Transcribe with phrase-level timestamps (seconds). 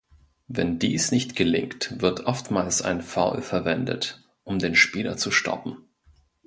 [0.47, 5.77] Wenn dies nicht gelingt, wird oftmals ein Foul verwendet, um den Spieler zu stoppen.